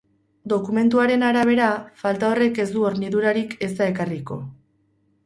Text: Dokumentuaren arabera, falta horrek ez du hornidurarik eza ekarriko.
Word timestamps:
Dokumentuaren 0.51 1.25
arabera, 1.27 1.67
falta 2.03 2.29
horrek 2.37 2.57
ez 2.63 2.65
du 2.77 2.87
hornidurarik 2.89 3.55
eza 3.69 3.89
ekarriko. 3.95 4.39